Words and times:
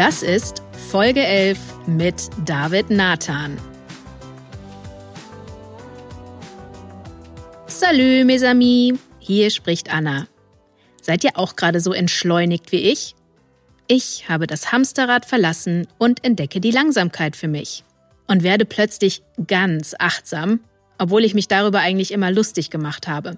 Das 0.00 0.22
ist 0.22 0.62
Folge 0.90 1.22
11 1.22 1.58
mit 1.86 2.30
David 2.46 2.88
Nathan. 2.88 3.58
Salut, 7.66 8.24
mes 8.24 8.42
amis. 8.42 8.98
Hier 9.18 9.50
spricht 9.50 9.92
Anna. 9.92 10.26
Seid 11.02 11.22
ihr 11.22 11.32
auch 11.34 11.54
gerade 11.54 11.80
so 11.80 11.92
entschleunigt 11.92 12.72
wie 12.72 12.78
ich? 12.78 13.14
Ich 13.88 14.26
habe 14.30 14.46
das 14.46 14.72
Hamsterrad 14.72 15.26
verlassen 15.26 15.86
und 15.98 16.24
entdecke 16.24 16.62
die 16.62 16.70
Langsamkeit 16.70 17.36
für 17.36 17.48
mich. 17.48 17.84
Und 18.26 18.42
werde 18.42 18.64
plötzlich 18.64 19.20
ganz 19.46 19.94
achtsam, 19.98 20.60
obwohl 20.96 21.26
ich 21.26 21.34
mich 21.34 21.46
darüber 21.46 21.80
eigentlich 21.80 22.12
immer 22.12 22.30
lustig 22.30 22.70
gemacht 22.70 23.06
habe. 23.06 23.36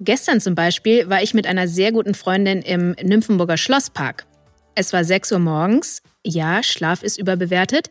Gestern 0.00 0.40
zum 0.40 0.56
Beispiel 0.56 1.08
war 1.08 1.22
ich 1.22 1.34
mit 1.34 1.46
einer 1.46 1.68
sehr 1.68 1.92
guten 1.92 2.14
Freundin 2.14 2.62
im 2.62 2.96
Nymphenburger 3.00 3.56
Schlosspark. 3.56 4.26
Es 4.74 4.92
war 4.92 5.04
6 5.04 5.32
Uhr 5.32 5.38
morgens. 5.38 6.02
Ja, 6.24 6.62
Schlaf 6.62 7.02
ist 7.02 7.18
überbewertet. 7.18 7.90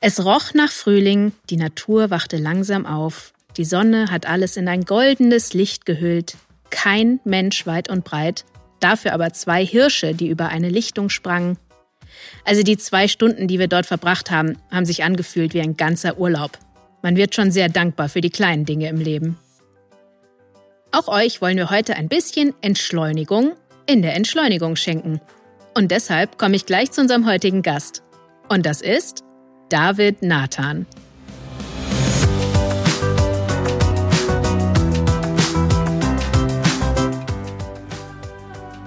Es 0.00 0.24
roch 0.24 0.54
nach 0.54 0.70
Frühling, 0.70 1.32
die 1.50 1.56
Natur 1.56 2.10
wachte 2.10 2.36
langsam 2.36 2.86
auf. 2.86 3.32
Die 3.56 3.64
Sonne 3.64 4.10
hat 4.10 4.26
alles 4.26 4.56
in 4.56 4.68
ein 4.68 4.84
goldenes 4.84 5.52
Licht 5.52 5.84
gehüllt. 5.84 6.36
Kein 6.70 7.20
Mensch 7.24 7.66
weit 7.66 7.90
und 7.90 8.04
breit. 8.04 8.44
Dafür 8.80 9.12
aber 9.12 9.32
zwei 9.32 9.64
Hirsche, 9.64 10.14
die 10.14 10.28
über 10.28 10.48
eine 10.48 10.68
Lichtung 10.68 11.10
sprangen. 11.10 11.58
Also 12.44 12.62
die 12.62 12.78
zwei 12.78 13.08
Stunden, 13.08 13.48
die 13.48 13.58
wir 13.58 13.68
dort 13.68 13.86
verbracht 13.86 14.30
haben, 14.30 14.58
haben 14.70 14.86
sich 14.86 15.04
angefühlt 15.04 15.54
wie 15.54 15.60
ein 15.60 15.76
ganzer 15.76 16.18
Urlaub. 16.18 16.58
Man 17.02 17.16
wird 17.16 17.34
schon 17.34 17.50
sehr 17.50 17.68
dankbar 17.68 18.08
für 18.08 18.20
die 18.20 18.30
kleinen 18.30 18.64
Dinge 18.64 18.88
im 18.88 19.00
Leben. 19.00 19.38
Auch 20.92 21.08
euch 21.08 21.42
wollen 21.42 21.56
wir 21.56 21.70
heute 21.70 21.94
ein 21.96 22.08
bisschen 22.08 22.54
Entschleunigung 22.62 23.52
in 23.86 24.02
der 24.02 24.14
Entschleunigung 24.14 24.76
schenken. 24.76 25.20
Und 25.76 25.90
deshalb 25.90 26.38
komme 26.38 26.56
ich 26.56 26.64
gleich 26.64 26.90
zu 26.90 27.02
unserem 27.02 27.26
heutigen 27.26 27.60
Gast. 27.60 28.02
Und 28.48 28.64
das 28.64 28.80
ist 28.80 29.22
David 29.68 30.22
Nathan. 30.22 30.86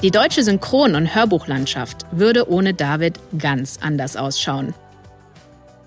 Die 0.02 0.10
deutsche 0.10 0.42
Synchron- 0.42 0.96
und 0.96 1.14
Hörbuchlandschaft 1.14 2.08
würde 2.10 2.50
ohne 2.50 2.74
David 2.74 3.20
ganz 3.38 3.78
anders 3.80 4.18
ausschauen. 4.18 4.74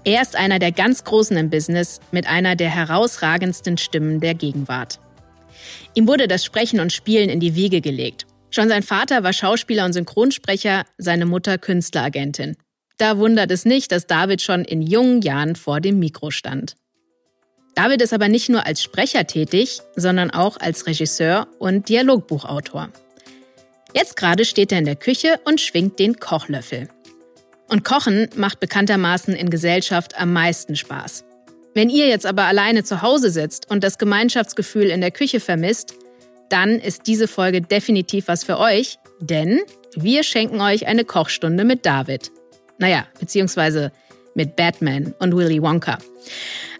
Er 0.04 0.22
ist 0.22 0.36
einer 0.36 0.60
der 0.60 0.70
ganz 0.70 1.02
Großen 1.02 1.36
im 1.36 1.50
Business 1.50 1.98
mit 2.12 2.28
einer 2.28 2.54
der 2.54 2.70
herausragendsten 2.70 3.76
Stimmen 3.76 4.20
der 4.20 4.34
Gegenwart. 4.34 5.00
Ihm 5.94 6.06
wurde 6.06 6.28
das 6.28 6.44
Sprechen 6.44 6.78
und 6.78 6.92
Spielen 6.92 7.28
in 7.28 7.40
die 7.40 7.56
Wiege 7.56 7.80
gelegt 7.80 8.26
Schon 8.54 8.68
sein 8.68 8.82
Vater 8.82 9.24
war 9.24 9.32
Schauspieler 9.32 9.86
und 9.86 9.94
Synchronsprecher, 9.94 10.84
seine 10.98 11.24
Mutter 11.24 11.56
Künstleragentin. 11.56 12.56
Da 12.98 13.16
wundert 13.16 13.50
es 13.50 13.64
nicht, 13.64 13.90
dass 13.90 14.06
David 14.06 14.42
schon 14.42 14.64
in 14.64 14.82
jungen 14.82 15.22
Jahren 15.22 15.56
vor 15.56 15.80
dem 15.80 15.98
Mikro 15.98 16.30
stand. 16.30 16.76
David 17.74 18.02
ist 18.02 18.12
aber 18.12 18.28
nicht 18.28 18.50
nur 18.50 18.66
als 18.66 18.82
Sprecher 18.82 19.26
tätig, 19.26 19.80
sondern 19.96 20.30
auch 20.30 20.58
als 20.60 20.86
Regisseur 20.86 21.48
und 21.58 21.88
Dialogbuchautor. 21.88 22.90
Jetzt 23.94 24.16
gerade 24.16 24.44
steht 24.44 24.70
er 24.70 24.78
in 24.78 24.84
der 24.84 24.96
Küche 24.96 25.40
und 25.44 25.58
schwingt 25.60 25.98
den 25.98 26.20
Kochlöffel. 26.20 26.88
Und 27.68 27.84
Kochen 27.84 28.28
macht 28.36 28.60
bekanntermaßen 28.60 29.34
in 29.34 29.48
Gesellschaft 29.48 30.18
am 30.20 30.34
meisten 30.34 30.76
Spaß. 30.76 31.24
Wenn 31.72 31.88
ihr 31.88 32.06
jetzt 32.08 32.26
aber 32.26 32.44
alleine 32.44 32.84
zu 32.84 33.00
Hause 33.00 33.30
sitzt 33.30 33.70
und 33.70 33.82
das 33.82 33.96
Gemeinschaftsgefühl 33.96 34.90
in 34.90 35.00
der 35.00 35.10
Küche 35.10 35.40
vermisst, 35.40 35.94
dann 36.52 36.78
ist 36.78 37.06
diese 37.06 37.28
Folge 37.28 37.62
definitiv 37.62 38.28
was 38.28 38.44
für 38.44 38.58
euch, 38.58 38.98
denn 39.20 39.60
wir 39.96 40.22
schenken 40.22 40.60
euch 40.60 40.86
eine 40.86 41.04
Kochstunde 41.04 41.64
mit 41.64 41.86
David. 41.86 42.30
Naja, 42.78 43.06
beziehungsweise 43.18 43.90
mit 44.34 44.54
Batman 44.56 45.14
und 45.18 45.34
Willy 45.34 45.62
Wonka. 45.62 45.98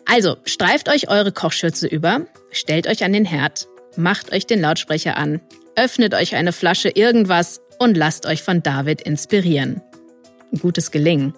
Also, 0.05 0.37
streift 0.45 0.89
euch 0.89 1.09
eure 1.09 1.33
Kochschürze 1.33 1.87
über, 1.87 2.27
stellt 2.51 2.87
euch 2.87 3.05
an 3.05 3.13
den 3.13 3.25
Herd, 3.25 3.67
macht 3.97 4.33
euch 4.33 4.47
den 4.47 4.61
Lautsprecher 4.61 5.17
an, 5.17 5.41
öffnet 5.77 6.15
euch 6.15 6.35
eine 6.35 6.53
Flasche 6.53 6.91
irgendwas 6.91 7.61
und 7.79 7.97
lasst 7.97 8.27
euch 8.27 8.43
von 8.43 8.63
David 8.63 9.01
inspirieren. 9.03 9.81
Gutes 10.61 10.91
Gelingen. 10.91 11.35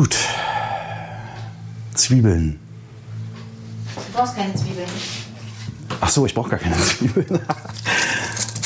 Gut. 0.00 0.16
Zwiebeln. 1.94 2.58
Du 3.94 4.12
brauchst 4.14 4.34
keine 4.34 4.54
Zwiebeln. 4.54 4.88
Ach 6.00 6.08
so, 6.08 6.24
ich 6.24 6.32
brauche 6.32 6.48
gar 6.48 6.58
keine 6.58 6.74
Zwiebeln. 6.78 7.38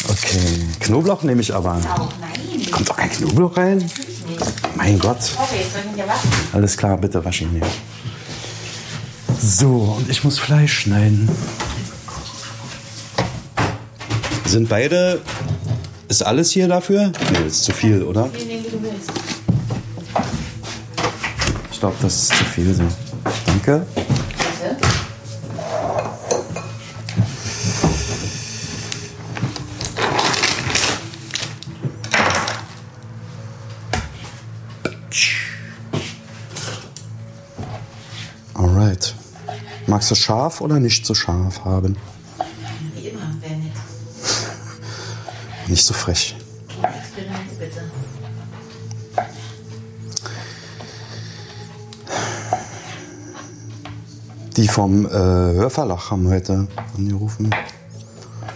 okay. 0.08 0.38
Knoblauch 0.78 1.24
nehme 1.24 1.40
ich 1.40 1.52
aber. 1.52 1.74
Nein. 1.74 2.70
Kommt 2.70 2.88
doch 2.88 2.96
kein 2.96 3.10
Knoblauch 3.10 3.56
rein? 3.56 3.78
Natürlich 3.78 4.26
nicht. 4.28 4.76
Mein 4.76 4.96
Gott. 5.00 5.18
Okay, 5.36 5.64
soll 5.72 5.80
ich 5.84 5.90
ihn 5.90 5.96
dir 5.96 6.06
waschen? 6.06 6.30
Alles 6.52 6.76
klar, 6.76 6.96
bitte 6.98 7.24
wasch 7.24 7.40
ihn 7.40 7.52
mir. 7.52 7.66
So, 9.42 9.96
und 9.98 10.08
ich 10.08 10.22
muss 10.22 10.38
Fleisch 10.38 10.82
schneiden. 10.82 11.28
Sind 14.44 14.68
beide. 14.68 15.20
Ist 16.06 16.22
alles 16.24 16.52
hier 16.52 16.68
dafür? 16.68 17.10
Nee, 17.32 17.48
ist 17.48 17.64
zu 17.64 17.72
viel, 17.72 18.04
oder? 18.04 18.28
Nee, 18.28 18.44
nee, 18.46 18.62
wie 18.64 18.70
du 18.70 18.80
willst. 18.80 19.10
Ich 21.72 21.73
glaube, 21.84 21.96
das 22.00 22.14
ist 22.14 22.28
zu 22.28 22.44
viel 22.44 22.74
so. 22.74 22.82
Danke. 23.44 23.86
Bitte. 23.94 24.86
Alright. 38.54 39.14
Magst 39.86 40.10
du 40.10 40.14
scharf 40.14 40.62
oder 40.62 40.80
nicht 40.80 41.04
so 41.04 41.12
scharf 41.14 41.66
haben? 41.66 41.98
Wie 42.94 43.08
immer, 43.08 43.20
wäre 43.40 43.56
nett. 43.56 43.72
Nicht 45.66 45.84
so 45.84 45.92
frech. 45.92 46.33
Die 54.56 54.68
vom 54.68 55.06
äh, 55.06 55.10
Hörverlag 55.10 56.10
haben 56.12 56.28
heute 56.28 56.68
angerufen. 56.96 57.50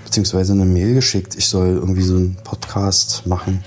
Beziehungsweise 0.05 0.53
eine 0.53 0.65
Mail 0.65 0.95
geschickt. 0.95 1.35
Ich 1.35 1.49
soll 1.49 1.71
irgendwie 1.71 2.03
so 2.03 2.15
einen 2.15 2.37
Podcast 2.45 3.27
machen. 3.27 3.65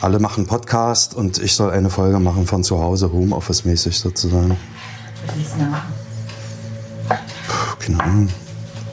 Alle 0.00 0.20
machen 0.20 0.46
Podcast 0.46 1.14
und 1.14 1.38
ich 1.38 1.54
soll 1.54 1.70
eine 1.70 1.90
Folge 1.90 2.20
machen 2.20 2.46
von 2.46 2.62
zu 2.62 2.78
Hause, 2.78 3.10
Homeoffice-mäßig 3.10 3.98
sozusagen. 3.98 4.56
Was 5.26 5.36
willst 5.36 5.54
du 5.58 5.64
machen? 5.64 5.94
Keine 7.80 8.04
Ahnung. 8.04 8.28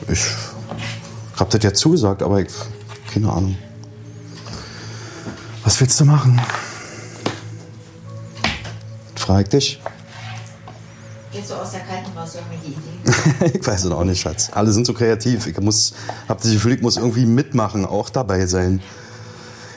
Ich 0.08 0.24
hab 1.38 1.50
das 1.50 1.62
ja 1.62 1.72
zugesagt, 1.72 2.22
aber 2.22 2.40
ich, 2.40 2.48
keine 3.12 3.30
Ahnung. 3.30 3.56
Was 5.62 5.80
willst 5.80 6.00
du 6.00 6.04
machen? 6.04 6.40
Frag 9.14 9.50
dich. 9.50 9.81
So 11.52 11.58
aus 11.58 11.72
der 11.72 11.80
kalten 11.80 12.10
irgendwie 12.16 12.66
die 12.66 12.72
Idee. 12.72 13.58
ich 13.58 13.66
weiß 13.66 13.84
es 13.84 13.90
auch 13.90 14.04
nicht, 14.04 14.20
Schatz. 14.20 14.48
Alle 14.52 14.72
sind 14.72 14.86
so 14.86 14.94
kreativ. 14.94 15.46
Ich 15.46 15.60
muss, 15.60 15.92
hab 16.26 16.40
das 16.40 16.50
Gefühl, 16.50 16.72
ich 16.72 16.80
muss 16.80 16.96
irgendwie 16.96 17.26
mitmachen, 17.26 17.84
auch 17.84 18.08
dabei 18.08 18.46
sein. 18.46 18.80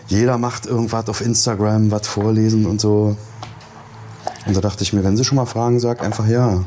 Jeder 0.07 0.37
macht 0.37 0.67
irgendwas 0.67 1.09
auf 1.09 1.19
Instagram, 1.19 1.91
was 1.91 2.07
vorlesen 2.07 2.65
und 2.65 2.79
so. 2.79 3.17
Und 4.45 4.55
da 4.55 4.61
dachte 4.61 4.83
ich 4.83 4.93
mir, 4.93 5.03
wenn 5.03 5.17
sie 5.17 5.25
schon 5.25 5.35
mal 5.35 5.45
Fragen 5.45 5.81
sagt, 5.81 6.01
einfach 6.01 6.25
ja. 6.27 6.63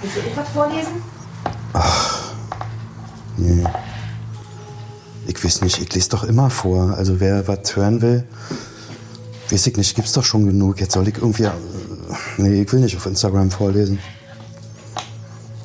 Willst 0.00 0.16
du 0.16 0.20
etwas 0.20 0.48
vorlesen? 0.48 1.02
Nee. 3.36 3.64
Ich 5.26 5.44
weiß 5.44 5.60
nicht, 5.62 5.82
ich 5.82 5.92
lese 5.92 6.08
doch 6.10 6.24
immer 6.24 6.48
vor. 6.48 6.94
Also 6.96 7.20
wer 7.20 7.46
was 7.46 7.76
hören 7.76 8.00
will, 8.00 8.24
weiß 9.50 9.66
ich 9.66 9.76
nicht, 9.76 9.94
gibt's 9.96 10.12
doch 10.12 10.24
schon 10.24 10.46
genug. 10.46 10.80
Jetzt 10.80 10.94
soll 10.94 11.06
ich 11.08 11.16
irgendwie. 11.18 11.48
Nee, 12.36 12.62
ich 12.62 12.72
will 12.72 12.80
nicht 12.80 12.96
auf 12.96 13.06
Instagram 13.06 13.50
vorlesen. 13.50 13.98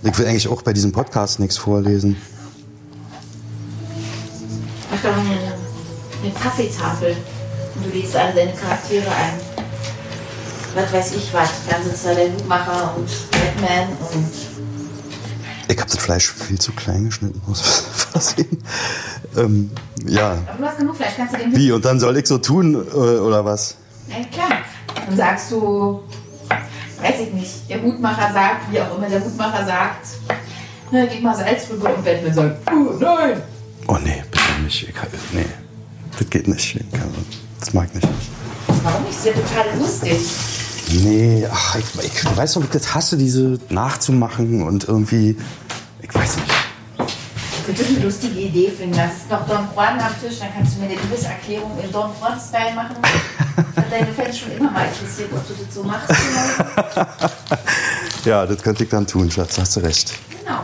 Ich 0.04 0.18
will 0.18 0.28
eigentlich 0.28 0.48
auch 0.48 0.62
bei 0.62 0.74
diesem 0.74 0.92
Podcast 0.92 1.40
nichts 1.40 1.58
vorlesen. 1.58 2.16
Mach 4.92 5.02
doch 5.02 5.18
eine, 5.18 5.54
eine 6.24 6.34
Kaffeetafel 6.34 7.16
und 7.76 7.86
du 7.86 7.90
liest 7.98 8.16
alle 8.16 8.34
deine 8.34 8.54
Charaktere 8.54 9.08
ein. 9.08 9.34
Was 10.76 10.94
weiß 10.94 11.16
ich 11.16 11.34
was. 11.34 11.50
Dann 11.70 11.84
sitzt 11.84 12.06
da 12.06 12.14
der 12.14 12.32
Hutmacher 12.32 12.94
und 12.96 13.10
Batman 13.32 13.90
und 14.14 14.32
Ich 15.70 15.78
habe 15.80 15.90
das 15.90 15.98
Fleisch 15.98 16.32
viel 16.32 16.60
zu 16.60 16.72
klein 16.72 17.06
geschnitten 17.06 17.42
aus 17.50 17.62
Versehen. 18.12 18.64
Ähm, 19.36 19.72
ja. 20.06 20.38
Aber 20.48 20.58
du 20.60 20.66
hast 20.66 20.78
genug 20.78 20.96
Fleisch, 20.96 21.14
kannst 21.18 21.34
du 21.34 21.40
den 21.40 21.56
Wie? 21.56 21.72
Und 21.72 21.84
dann 21.84 22.00
soll 22.00 22.18
ich 22.18 22.28
so 22.28 22.38
tun, 22.38 22.76
äh, 22.76 22.96
oder 22.96 23.44
was? 23.44 23.76
Ja, 24.08 24.24
klar. 24.32 24.60
Dann 25.08 25.18
sagst 25.18 25.52
du, 25.52 26.02
weiß 27.02 27.20
ich 27.22 27.34
nicht, 27.34 27.70
der 27.70 27.82
Hutmacher 27.82 28.34
sagt, 28.34 28.72
wie 28.72 28.80
auch 28.80 28.98
immer 28.98 29.10
der 29.10 29.24
Hutmacher 29.24 29.66
sagt, 29.66 30.08
na, 30.92 31.06
gib 31.06 31.22
mal 31.22 31.36
Salz 31.36 31.70
rüber 31.70 31.94
und 31.96 32.04
Batman 32.04 32.34
sagt, 32.34 32.72
oh 32.72 32.94
nein. 33.00 33.42
Oh 33.88 33.98
nee, 34.04 34.24
bitte 34.32 34.62
nicht. 34.64 34.84
Ich, 34.84 34.96
nee, 35.34 35.46
das 36.18 36.30
geht 36.30 36.48
nicht. 36.48 36.80
Das 37.60 37.74
mag 37.74 37.88
ich 37.94 38.02
nicht. 38.02 38.08
Warum 38.84 39.04
nicht? 39.04 39.18
Das 39.18 39.26
ist 39.26 39.36
ja 39.36 39.64
total 39.64 39.80
lustig. 39.80 40.18
Nee, 41.04 41.46
ach, 41.52 41.76
ich, 41.76 42.06
ich 42.06 42.38
weiß 42.38 42.58
wie 42.58 42.64
ich 42.64 42.70
das 42.70 42.96
hasse, 42.96 43.18
diese 43.18 43.60
nachzumachen 43.70 44.64
und 44.64 44.88
irgendwie. 44.88 45.36
Ich 46.02 46.14
weiß 46.16 46.38
nicht. 46.38 46.52
Ich 47.60 47.68
würde 47.68 47.90
eine 47.90 48.00
lustige 48.06 48.40
Idee 48.40 48.72
finden. 48.72 48.96
Das 48.96 49.12
ist 49.18 49.30
noch 49.30 49.46
Don 49.46 49.68
Juan 49.76 50.00
am 50.00 50.14
Tisch, 50.22 50.40
dann 50.40 50.50
kannst 50.56 50.76
du 50.76 50.80
mir 50.80 50.86
eine 50.86 50.96
Liebeserklärung 50.96 51.72
in 51.84 51.92
Don 51.92 52.12
Juan-Style 52.20 52.76
machen. 52.76 52.96
Deine 53.90 54.08
Fans 54.14 54.38
schon 54.40 54.52
immer 54.52 54.72
mal 54.72 54.86
interessiert, 54.88 55.30
ob 55.34 55.48
du 55.48 55.54
das 55.54 55.74
so 55.76 55.84
machst. 55.84 56.10
Ja, 58.26 58.46
das 58.46 58.62
könnte 58.62 58.84
ich 58.84 58.90
dann 58.90 59.08
tun, 59.08 59.32
Schatz, 59.32 59.58
hast 59.58 59.78
du 59.78 59.80
recht. 59.80 60.14
Genau. 60.44 60.60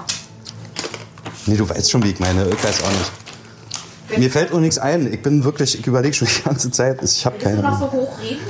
Nee, 1.45 1.55
du 1.55 1.69
weißt 1.69 1.89
schon, 1.89 2.03
wie 2.03 2.09
ich 2.09 2.19
meine. 2.19 2.45
Ich 2.49 2.61
weiß 2.61 2.83
auch 2.83 2.89
nicht. 2.89 4.19
Mir 4.19 4.29
fällt 4.29 4.51
auch 4.51 4.59
nichts 4.59 4.77
ein. 4.79 5.11
Ich 5.13 5.21
bin 5.21 5.45
wirklich, 5.45 5.79
ich 5.79 5.87
überlege 5.87 6.13
schon 6.13 6.27
die 6.27 6.43
ganze 6.43 6.69
Zeit. 6.71 7.01
Ich 7.01 7.25
habe 7.25 7.37
Könntest 7.37 7.57
du 7.59 7.61
keine 7.61 7.69
noch 7.71 7.79
so 7.79 7.85
Ahnung. 7.87 8.01
hoch 8.07 8.19
reden? 8.19 8.41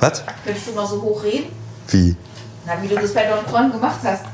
Was? 0.00 0.22
Könntest 0.44 0.66
du 0.66 0.72
noch 0.72 0.90
so 0.90 1.00
hoch 1.00 1.22
reden? 1.24 1.46
Wie? 1.88 2.14
Na, 2.66 2.72
wie 2.82 2.88
du 2.88 2.94
das 2.96 3.14
bei 3.14 3.24
Don 3.26 3.38
Juan 3.50 3.72
gemacht 3.72 4.00
hast. 4.04 4.24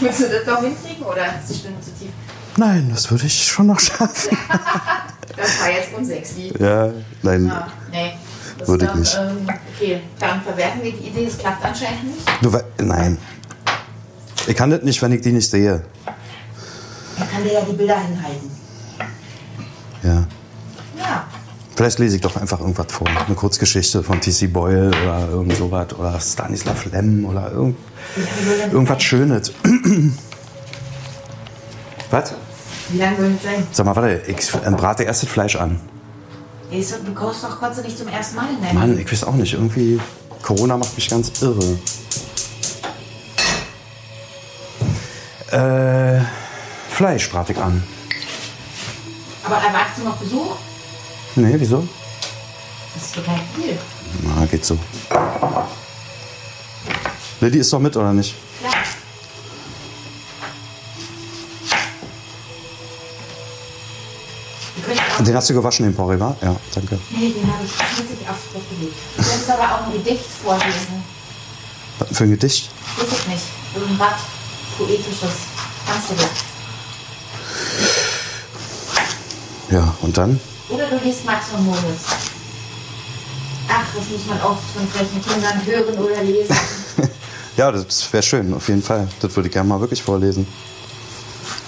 Willst 0.00 0.20
du 0.20 0.28
das 0.28 0.46
noch 0.46 0.62
hinkriegen 0.62 1.04
oder 1.04 1.26
ist 1.26 1.50
die 1.50 1.54
Stimme 1.58 1.80
zu 1.82 1.90
tief? 1.98 2.10
Nein, 2.56 2.88
das 2.94 3.10
würde 3.10 3.26
ich 3.26 3.44
schon 3.46 3.66
noch 3.66 3.80
schaffen. 3.80 4.36
Das 5.36 5.60
war 5.60 5.68
jetzt 5.70 5.88
unsexy. 5.92 6.52
Ja, 6.60 6.92
nein. 7.22 7.46
Ja, 7.46 7.66
nee. 7.90 8.12
Das 8.58 8.68
Würde 8.68 8.86
ich 8.86 8.94
nicht. 8.94 9.18
Ähm, 9.20 9.48
okay, 9.76 10.00
dann 10.18 10.40
verwerfen 10.42 10.82
wir 10.82 10.92
die 10.92 11.08
Idee. 11.08 11.26
Es 11.26 11.38
klappt 11.38 11.64
anscheinend 11.64 12.04
nicht. 12.04 12.52
Wei- 12.52 12.64
nein. 12.78 13.18
Ich 14.46 14.54
kann 14.56 14.70
das 14.70 14.82
nicht, 14.82 15.00
wenn 15.02 15.12
ich 15.12 15.20
die 15.22 15.32
nicht 15.32 15.50
sehe. 15.50 15.82
Er 17.18 17.26
kann 17.26 17.42
dir 17.44 17.52
ja 17.52 17.60
die 17.62 17.72
Bilder 17.72 17.98
hinhalten. 17.98 18.50
Ja. 20.02 20.26
Ja. 20.98 21.24
Vielleicht 21.76 21.98
lese 21.98 22.16
ich 22.16 22.22
doch 22.22 22.36
einfach 22.36 22.60
irgendwas 22.60 22.86
vor. 22.90 23.06
Eine 23.08 23.34
Kurzgeschichte 23.34 24.02
von 24.04 24.20
T.C. 24.20 24.46
Boyle 24.48 24.88
oder 24.88 25.28
irgend 25.30 25.56
sowas. 25.56 25.92
Oder 25.98 26.20
Stanislav 26.20 26.84
Lem 26.92 27.24
oder 27.24 27.50
irgend, 27.50 27.76
irgendwas 28.70 29.02
Schönes. 29.02 29.52
Was? 32.10 32.34
Wie 32.90 32.98
lange 32.98 33.16
soll 33.16 33.32
das 33.32 33.42
sein? 33.42 33.66
Sag 33.72 33.86
mal, 33.86 33.96
warte, 33.96 34.22
ich 34.28 34.52
brate 34.52 35.02
erst 35.04 35.22
das 35.24 35.30
Fleisch 35.30 35.56
an. 35.56 35.80
Ist 36.74 36.98
Du 37.06 37.14
kochst 37.14 37.44
doch 37.44 37.60
Kotze 37.60 37.82
nicht 37.82 37.96
zum 37.96 38.08
ersten 38.08 38.34
Mal 38.34 38.48
deinem 38.60 38.74
Mann, 38.74 38.98
ich 38.98 39.10
weiß 39.10 39.24
auch 39.24 39.34
nicht. 39.34 39.52
Irgendwie, 39.54 40.00
Corona 40.42 40.76
macht 40.76 40.96
mich 40.96 41.08
ganz 41.08 41.30
irre. 41.40 41.78
Äh, 45.52 46.24
Fleisch 46.90 47.30
brate 47.30 47.52
ich 47.52 47.58
an. 47.58 47.80
Aber 49.44 49.56
erwartest 49.56 49.98
du 49.98 50.02
noch 50.04 50.16
Besuch? 50.16 50.56
Nee, 51.36 51.54
wieso? 51.58 51.86
Das 52.94 53.04
ist 53.04 53.14
total 53.14 53.38
viel. 53.54 53.78
Na, 54.22 54.44
geht 54.46 54.64
so. 54.64 54.76
Lilly 57.40 57.58
ist 57.58 57.72
doch 57.72 57.78
mit, 57.78 57.96
oder 57.96 58.12
nicht? 58.12 58.34
Den 65.26 65.34
hast 65.34 65.48
du 65.48 65.54
gewaschen, 65.54 65.86
den 65.86 65.94
Porree, 65.94 66.18
wa? 66.18 66.36
Ja, 66.42 66.54
danke. 66.74 66.98
Nee, 67.10 67.30
den 67.30 67.46
habe 67.52 67.64
ich 67.64 67.72
schließlich 67.72 68.28
aufs 68.28 68.44
Bett 68.52 68.62
gelegt. 68.70 68.94
Du 69.16 69.22
kannst 69.22 69.50
aber 69.50 69.74
auch 69.74 69.86
ein 69.86 69.92
Gedicht 69.92 70.24
vorlesen. 70.42 71.04
Was 71.98 72.16
für 72.18 72.24
ein 72.24 72.30
Gedicht? 72.30 72.70
Weiß 72.98 73.06
ich 73.06 73.26
nicht. 73.28 73.42
Irgendwas 73.74 74.20
Poetisches. 74.76 75.36
Kannst 75.86 76.10
du 76.10 76.14
das? 76.14 76.30
Ja, 79.70 79.94
und 80.02 80.16
dann? 80.16 80.40
Oder 80.68 80.86
du 80.88 80.98
liest 81.04 81.24
Max 81.24 81.46
und 81.56 81.64
Moritz. 81.64 82.04
Ach, 83.68 83.84
das 83.94 84.08
muss 84.10 84.26
man 84.26 84.40
oft 84.42 84.62
von 84.74 84.86
solchen 84.92 85.22
Kindern 85.24 85.66
hören 85.66 85.98
oder 85.98 86.22
lesen. 86.22 86.56
Ja, 87.56 87.70
das 87.70 88.12
wäre 88.12 88.22
schön, 88.22 88.52
auf 88.52 88.66
jeden 88.68 88.82
Fall. 88.82 89.06
Das 89.20 89.36
würde 89.36 89.46
ich 89.48 89.52
gerne 89.52 89.68
mal 89.68 89.80
wirklich 89.80 90.02
vorlesen. 90.02 90.44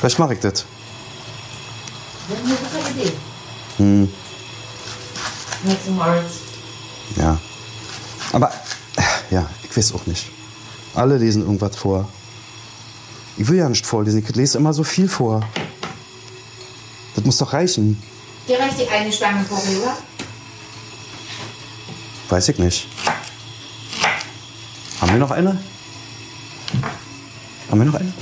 Vielleicht 0.00 0.19
mache 0.19 0.35
ich 0.35 0.41
das. 0.41 0.64
Das 2.29 2.38
ist 2.38 2.44
eine 2.44 2.56
super 2.56 2.91
Idee. 2.91 3.12
Hm, 3.76 4.12
Und 5.86 5.96
Moritz. 5.96 6.40
ja. 7.16 7.38
Aber, 8.32 8.50
äh, 8.96 9.34
ja, 9.34 9.48
ich 9.62 9.76
weiß 9.76 9.92
auch 9.94 10.04
nicht. 10.06 10.30
Alle 10.94 11.16
lesen 11.16 11.42
irgendwas 11.42 11.76
vor. 11.76 12.08
Ich 13.36 13.46
will 13.48 13.58
ja 13.58 13.68
nicht 13.68 13.86
vorlesen, 13.86 14.24
ich 14.26 14.34
lese 14.34 14.58
immer 14.58 14.72
so 14.72 14.82
viel 14.82 15.08
vor. 15.08 15.42
Das 17.14 17.24
muss 17.24 17.38
doch 17.38 17.52
reichen. 17.52 18.02
Dir 18.48 18.58
reicht 18.58 18.78
die 18.80 18.88
eine 18.88 19.12
Stange 19.12 19.44
vorüber. 19.44 19.96
Weiß 22.28 22.48
ich 22.48 22.58
nicht. 22.58 22.88
Haben 25.00 25.12
wir 25.12 25.18
noch 25.18 25.30
eine? 25.30 25.60
Haben 27.70 27.78
wir 27.80 27.86
noch 27.86 27.94
eine? 27.94 28.12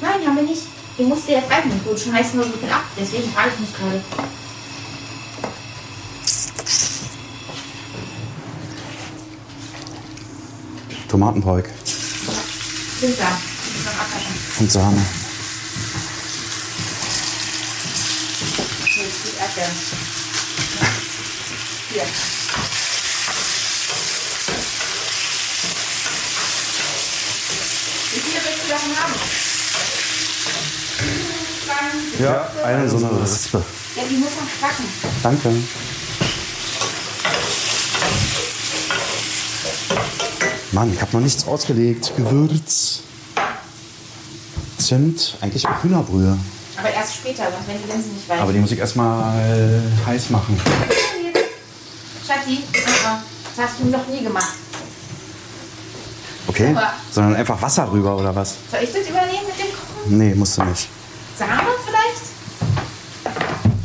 Nein, 0.00 0.26
haben 0.26 0.36
wir 0.36 0.42
nicht. 0.44 0.62
Die 0.98 1.04
musst 1.04 1.26
du 1.26 1.32
jetzt 1.32 1.50
reichen. 1.50 1.72
Du 1.84 1.96
schmeißt 1.96 2.34
nur 2.34 2.44
so 2.44 2.52
viel 2.52 2.70
ab. 2.70 2.84
Deswegen 2.98 3.30
frage 3.32 3.50
ich 3.54 3.60
mich 3.60 3.74
gerade. 3.74 4.02
Tomaten 11.12 11.42
brauche 11.42 11.60
ich. 11.60 11.66
Sind 12.98 13.18
da. 13.18 13.28
Muss 13.28 13.84
noch 13.84 13.92
abwaschen. 13.92 14.34
Und 14.60 14.72
Sahne. 14.72 15.06
Hier. 21.92 22.02
Wie 28.12 28.20
viele 28.20 28.40
willst 28.42 28.64
du 28.64 28.68
davon 28.70 28.96
haben? 28.96 29.14
Ja, 32.18 32.50
eine 32.64 32.88
so 32.88 32.96
eine 32.96 33.22
Rispe. 33.22 33.62
Ja, 33.96 34.02
die 34.08 34.16
muss 34.16 34.30
noch 34.30 34.48
backen. 34.66 34.84
Danke. 35.22 35.50
Mann, 40.72 40.92
ich 40.92 41.00
habe 41.00 41.12
noch 41.16 41.20
nichts 41.22 41.46
ausgelegt. 41.46 42.12
Gewürz. 42.16 43.00
Zimt. 44.78 45.36
Eigentlich 45.40 45.66
auch 45.66 45.82
Hühnerbrühe. 45.82 46.36
Aber 46.78 46.90
erst 46.90 47.16
später, 47.16 47.44
sonst 47.52 47.68
werden 47.68 47.80
die 47.86 47.92
Linsen 47.92 48.14
nicht 48.14 48.28
weich. 48.28 48.40
Aber 48.40 48.52
die 48.52 48.58
muss 48.58 48.72
ich 48.72 48.78
erstmal 48.78 49.82
heiß 50.06 50.30
machen. 50.30 50.58
Schatzi, 52.26 52.60
uh-uh. 52.74 53.18
das 53.56 53.66
hast 53.66 53.80
du 53.80 53.84
noch 53.88 54.06
nie 54.08 54.22
gemacht. 54.22 54.54
Okay? 56.48 56.70
Aber- 56.74 56.94
Sondern 57.10 57.36
einfach 57.36 57.60
Wasser 57.60 57.90
rüber 57.92 58.16
oder 58.16 58.34
was? 58.34 58.54
Soll 58.70 58.80
ich 58.82 58.92
das 58.92 59.02
übernehmen 59.08 59.46
mit 59.46 59.58
dem 59.58 59.72
Kochen? 59.72 60.18
Nee, 60.18 60.34
musst 60.34 60.56
du 60.58 60.64
nicht. 60.64 60.88
Sahne 61.38 61.62
vielleicht? 61.84 62.22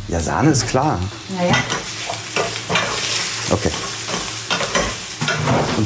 Ja, 0.07 0.19
Sahne 0.21 0.51
ist 0.51 0.65
klar. 0.67 0.99
Naja. 1.37 1.53
Okay. 3.51 3.71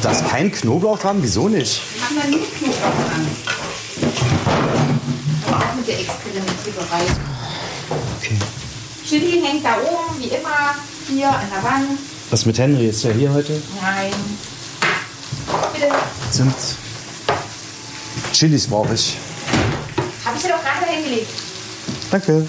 Und 0.02 0.06
da 0.06 0.18
ist 0.18 0.28
kein 0.28 0.50
Knoblauch 0.50 0.98
dran? 0.98 1.18
Wieso 1.20 1.48
nicht? 1.48 1.80
Wir 1.94 2.00
machen 2.00 2.16
da 2.20 2.28
nie 2.28 2.44
Knoblauch 2.44 2.90
dran. 3.06 3.28
Aber 5.46 5.56
auch 5.58 5.74
mit 5.76 5.86
der 5.86 6.00
Experimentiererei. 6.00 7.02
Okay. 8.18 8.36
Chili 9.06 9.40
hängt 9.40 9.64
da 9.64 9.76
oben, 9.76 10.18
wie 10.18 10.26
immer, 10.26 10.74
hier 11.08 11.28
an 11.28 11.46
der 11.54 11.62
Wand. 11.62 12.00
Was 12.30 12.44
mit 12.46 12.58
Henry? 12.58 12.88
Ist 12.88 13.04
er 13.04 13.14
hier 13.14 13.32
heute? 13.32 13.62
Nein. 13.80 14.12
Bitte. 15.72 15.92
Zimt. 16.32 16.56
Chilis 18.32 18.66
brauche 18.66 18.94
ich. 18.94 19.18
Hab 20.24 20.34
ich 20.34 20.42
dir 20.42 20.48
doch 20.48 20.64
gerade 20.64 20.92
hingelegt. 20.92 21.30
Danke. 22.10 22.48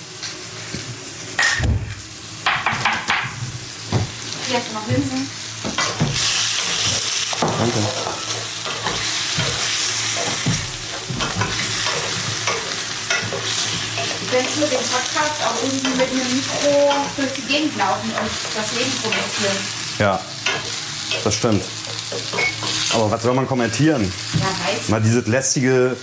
Könntest 14.44 14.60
mit 14.60 14.72
dem 14.72 14.88
Podcast 14.90 15.42
auch 15.46 15.64
irgendwie 15.64 15.98
mit 15.98 16.10
einem 16.10 16.36
Mikro 16.36 16.94
durch 17.16 17.34
die 17.34 17.42
Gegend 17.42 17.78
laufen 17.78 18.10
und 18.10 18.32
das 18.56 18.72
Leben 18.74 18.92
kommentieren. 19.02 19.58
Ja, 20.00 20.20
das 21.24 21.36
stimmt. 21.36 21.64
Aber 22.94 23.12
was 23.12 23.24
soll 23.24 23.34
man 23.34 23.48
kommentieren? 23.48 24.12
Ja, 24.40 24.46
weiß. 24.46 24.90
Mal 24.90 25.02
dieses 25.02 25.28
lästige 25.28 25.96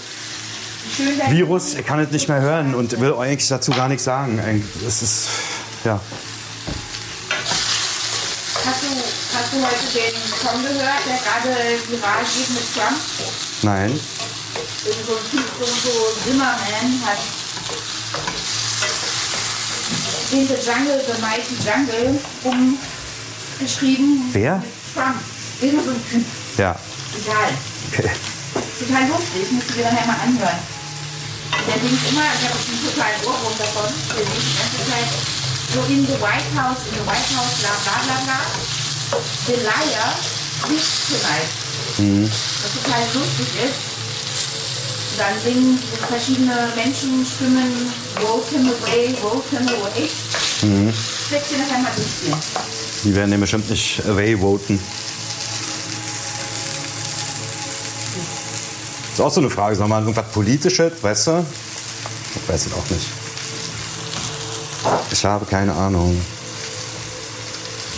Virus, 1.29 1.75
er 1.75 1.83
kann 1.83 2.01
es 2.01 2.11
nicht 2.11 2.29
mehr 2.29 2.41
hören 2.41 2.75
und 2.75 2.99
will 3.01 3.15
eigentlich 3.15 3.49
dazu 3.49 3.71
gar 3.71 3.89
nichts 3.89 4.05
sagen. 4.05 4.65
Es 4.87 5.03
ist, 5.03 5.29
ja. 5.85 6.01
Hast 8.65 8.83
du, 8.83 8.89
hast 9.37 9.53
du 9.53 9.57
heute 9.57 9.87
den 9.95 10.15
Song 10.43 10.63
gehört, 10.63 11.01
der 11.07 11.19
gerade 11.19 11.79
viral 11.89 12.25
geht 12.35 12.51
mit 12.51 12.75
Trump? 12.75 13.01
Nein. 13.63 14.01
So 14.83 14.91
ein 14.91 15.31
Typ, 15.31 15.45
so, 15.59 15.67
so 15.67 15.91
Zimmerman 16.25 17.03
hat 17.05 17.19
in 20.33 20.47
the 20.47 20.55
Jungle, 20.63 20.99
the 21.07 21.21
Mighty 21.21 21.57
Jungle 21.65 22.19
umgeschrieben. 22.45 24.31
Wer? 24.33 24.63
Trump. 24.95 25.17
Irgend 25.61 25.85
so 25.85 25.91
ein 25.91 26.03
Typ. 26.11 26.25
Ja. 26.57 26.77
Egal. 27.19 27.51
Okay. 27.91 28.11
Total 28.79 29.09
lustig, 29.09 29.51
musst 29.51 29.71
du 29.71 29.75
dir 29.75 29.85
nachher 29.85 30.07
mal 30.07 30.21
anhören. 30.23 30.61
Der 31.67 31.77
singt 31.83 32.03
immer, 32.09 32.25
ich 32.31 32.45
habe 32.47 32.57
einen 32.57 32.81
totalen 32.87 33.21
Ohrwurm 33.27 33.57
davon, 33.59 33.91
der 34.09 34.25
singt 34.25 34.47
die 34.47 34.57
ganze 34.57 34.81
Zeit 34.89 35.11
so 35.75 35.81
in 35.93 36.07
the 36.07 36.17
White 36.23 36.51
House, 36.55 36.87
in 36.87 36.95
the 36.95 37.05
White 37.07 37.31
House, 37.35 37.59
bla 37.61 37.75
bla 37.85 37.97
bla 38.07 38.17
bla. 38.25 38.41
The 39.47 39.57
Liar 39.67 40.15
liegt 40.71 40.91
tonight. 41.11 41.51
Was 42.63 42.73
total 42.79 43.03
lustig 43.15 43.51
ist. 43.67 43.90
Dann 45.21 45.39
singen 45.45 45.79
verschiedene 46.09 46.55
Menschenstimmen, 46.75 47.93
vote 48.15 48.57
him 48.57 48.69
away, 48.69 49.15
vote 49.21 49.51
him 49.51 49.69
away. 49.69 50.09
Mhm. 50.63 50.91
Setz 51.29 51.51
dir 51.51 51.59
nachher 51.59 51.79
mal 51.83 51.93
durchgehen. 51.95 52.35
Die 53.05 53.15
werden 53.15 53.31
den 53.31 53.41
bestimmt 53.41 53.69
nicht 53.69 54.03
away 54.07 54.35
voten. 54.41 54.81
Ist 59.13 59.21
auch 59.21 59.31
so 59.31 59.41
eine 59.41 59.51
Frage, 59.51 59.77
soll 59.77 59.89
man 59.89 60.05
irgendwas 60.05 60.33
Politisches, 60.33 60.93
weißt 61.03 61.27
du? 61.27 61.45
Ich 62.37 62.49
weiß 62.49 62.67
es 62.67 62.73
auch 62.73 62.89
nicht. 62.89 63.07
Ich 65.13 65.25
habe 65.27 65.45
keine 65.45 65.75
Ahnung. 65.75 66.19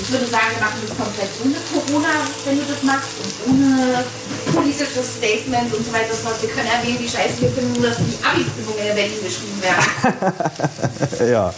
Ich 0.02 0.11
würde 0.11 0.26
sagen, 0.26 0.50
wir 0.50 0.66
machen 0.66 0.82
das 0.82 0.97
komplett 0.99 1.30
ohne 1.44 1.54
Corona, 1.71 2.26
wenn 2.44 2.59
du 2.59 2.64
das 2.66 2.82
machst, 2.82 3.14
und 3.23 3.54
ohne 3.54 4.04
politisches 4.52 5.14
Statement 5.16 5.73
und 5.73 5.87
so 5.87 5.92
weiter. 5.92 6.11
Wir 6.40 6.49
können 6.50 6.66
erwähnen, 6.66 6.99
wie 6.99 7.09
scheiße 7.09 7.40
wir 7.40 7.50
finden, 7.50 7.80
dass 7.80 7.99
die 7.99 8.18
Abi-Prüfungen 8.18 8.82
in 8.82 8.94
Berlin 8.97 9.23
geschrieben 9.23 9.62
werden. 9.62 11.30
Ja, 11.32 11.54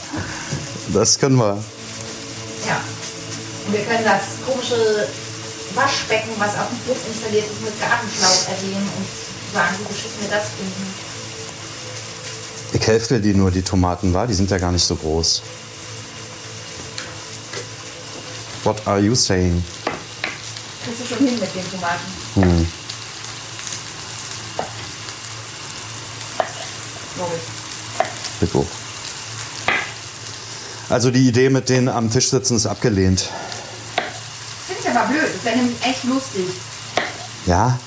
das 0.93 1.19
können 1.19 1.37
wir. 1.37 1.57
Ja. 2.69 2.81
Und 3.67 3.73
wir 3.73 3.81
können 3.81 4.05
das 4.05 4.37
komische 4.45 5.09
Waschbecken, 5.75 6.33
was 6.37 6.51
auf 6.51 6.69
dem 6.69 6.79
Bus 6.87 7.01
installiert 7.09 7.47
ist, 7.47 7.63
mit 7.65 7.81
Gartenschlauch 7.81 8.49
erwähnen 8.53 8.89
und 8.93 9.07
sagen, 9.55 9.75
wie 9.81 9.89
beschissen 9.89 10.21
wir 10.21 10.29
das 10.29 10.45
finden. 10.53 10.95
Ich 12.75 12.87
helfe 12.87 13.21
dir 13.21 13.35
nur 13.35 13.51
die 13.51 13.63
Tomaten, 13.63 14.13
war? 14.13 14.27
Die 14.27 14.35
sind 14.35 14.51
ja 14.51 14.59
gar 14.59 14.71
nicht 14.71 14.85
so 14.85 14.97
groß. 14.97 15.41
What 18.65 18.87
are 18.87 18.99
you 18.99 19.15
saying? 19.15 19.63
Kriegst 20.85 21.01
du 21.03 21.07
schon 21.15 21.27
hin 21.27 21.39
mit 21.39 21.55
den 21.55 21.71
Tomaten. 21.71 22.01
Hm. 22.35 22.67
Hoch. 28.53 28.67
Also 30.91 31.11
die 31.11 31.29
Idee 31.29 31.51
mit 31.51 31.69
denen 31.69 31.89
am 31.89 32.11
Tisch 32.11 32.31
sitzen 32.31 32.57
ist 32.57 32.67
abgelehnt. 32.67 33.31
Finde 34.67 34.83
ich 34.83 34.91
aber 34.91 35.09
blöd. 35.09 35.23
Das 35.35 35.45
wäre 35.45 35.57
nämlich 35.57 35.77
echt 35.85 36.05
lustig. 36.05 36.47
Ja? 37.47 37.79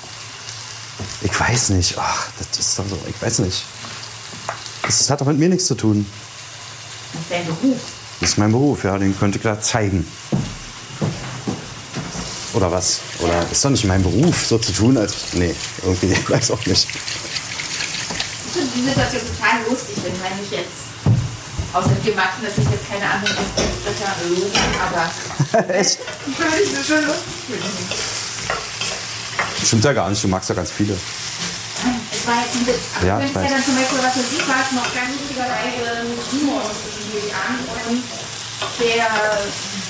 Ich 1.21 1.39
weiß 1.39 1.69
nicht. 1.69 1.95
Ach, 1.97 2.27
das 2.37 2.59
ist 2.59 2.79
doch 2.79 2.85
so. 2.87 2.99
Ich 3.07 3.21
weiß 3.21 3.39
nicht. 3.39 3.63
Das 4.83 5.09
hat 5.09 5.21
doch 5.21 5.25
mit 5.25 5.37
mir 5.37 5.49
nichts 5.49 5.65
zu 5.67 5.75
tun. 5.75 6.05
Das 7.13 7.21
ist 7.21 7.31
dein 7.31 7.45
Beruf. 7.45 7.81
Das 8.19 8.29
ist 8.29 8.37
mein 8.37 8.51
Beruf, 8.51 8.83
ja. 8.83 8.97
Den 8.97 9.17
könnte 9.17 9.37
ich 9.37 9.43
da 9.43 9.59
zeigen. 9.61 10.07
Oder 12.57 12.71
was? 12.71 13.01
Oder 13.19 13.45
ist 13.51 13.63
doch 13.63 13.69
nicht 13.69 13.85
mein 13.85 14.01
Beruf, 14.01 14.47
so 14.47 14.57
zu 14.57 14.71
tun, 14.71 14.97
als. 14.97 15.13
Nee, 15.33 15.53
irgendwie, 15.83 16.07
ich 16.07 16.27
weiß 16.29 16.49
auch 16.49 16.65
nicht. 16.65 16.87
Ich 16.89 18.51
finde 18.51 18.69
die 18.75 18.81
Situation 18.81 19.21
total 19.21 19.61
lustig, 19.69 19.95
wenn 20.01 20.17
man 20.19 20.33
mich 20.41 20.49
jetzt. 20.49 20.89
Außer 21.73 21.91
wir 22.01 22.15
machen 22.15 22.41
natürlich 22.41 22.71
jetzt 22.71 22.89
keine 22.89 23.05
anderen 23.05 23.45
Sprecher, 23.45 24.09
aber. 24.81 25.69
Echt? 25.77 25.99
Würde 26.25 26.57
ich 26.63 26.73
das 26.73 26.87
schon 26.87 27.05
lustig. 27.05 27.61
Stimmt 29.63 29.85
ja 29.85 29.93
gar 29.93 30.09
nicht, 30.09 30.23
du 30.23 30.27
magst 30.27 30.49
ja 30.49 30.55
ganz 30.55 30.71
viele. 30.71 30.93
Es 30.97 32.25
war 32.25 32.41
jetzt 32.41 32.55
ein 32.55 32.65
Witz. 32.65 32.81
Aber 32.97 33.05
Ja, 33.05 33.19
du 33.19 33.25
ich 33.25 33.33
könntest 33.33 33.53
ja 33.53 33.57
dann 33.57 33.65
zum 33.65 33.75
Beispiel, 33.75 33.97
was 34.01 34.17
weiß 34.17 34.31
ich 34.33 34.47
was, 34.49 34.71
noch 34.73 34.89
ganz 34.97 35.13
wichtigerweise 35.13 36.09
Humor 36.33 36.63
zwischen 36.73 37.05
die 37.13 37.29
an 37.37 37.61
und 37.85 38.01
der, 38.81 39.05